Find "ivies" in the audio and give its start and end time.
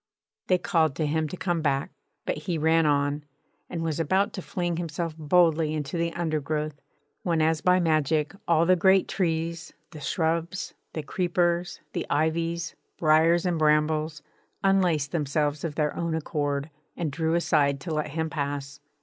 12.09-12.73